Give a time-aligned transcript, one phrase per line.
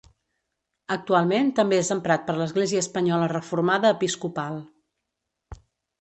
[0.95, 4.59] Actualment també és emprat per l'Església Espanyola Reformada Episcopal.